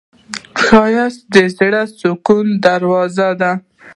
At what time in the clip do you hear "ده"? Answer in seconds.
3.41-3.51